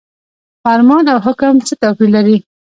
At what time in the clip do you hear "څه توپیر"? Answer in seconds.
1.67-2.09